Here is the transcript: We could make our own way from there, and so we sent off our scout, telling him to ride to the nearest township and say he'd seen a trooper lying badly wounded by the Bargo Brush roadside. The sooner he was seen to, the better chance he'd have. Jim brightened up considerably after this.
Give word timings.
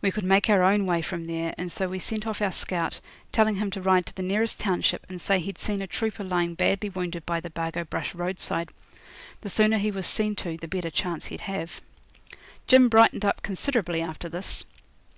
We 0.00 0.10
could 0.10 0.24
make 0.24 0.48
our 0.48 0.62
own 0.62 0.86
way 0.86 1.02
from 1.02 1.26
there, 1.26 1.54
and 1.58 1.70
so 1.70 1.88
we 1.90 1.98
sent 1.98 2.26
off 2.26 2.40
our 2.40 2.52
scout, 2.52 3.00
telling 3.32 3.56
him 3.56 3.70
to 3.72 3.82
ride 3.82 4.06
to 4.06 4.14
the 4.16 4.22
nearest 4.22 4.58
township 4.58 5.04
and 5.10 5.20
say 5.20 5.38
he'd 5.40 5.58
seen 5.58 5.82
a 5.82 5.86
trooper 5.86 6.24
lying 6.24 6.54
badly 6.54 6.88
wounded 6.88 7.26
by 7.26 7.40
the 7.40 7.50
Bargo 7.50 7.84
Brush 7.84 8.14
roadside. 8.14 8.70
The 9.42 9.50
sooner 9.50 9.76
he 9.76 9.90
was 9.90 10.06
seen 10.06 10.34
to, 10.36 10.56
the 10.56 10.68
better 10.68 10.88
chance 10.90 11.26
he'd 11.26 11.42
have. 11.42 11.82
Jim 12.66 12.88
brightened 12.88 13.26
up 13.26 13.42
considerably 13.42 14.00
after 14.00 14.30
this. 14.30 14.64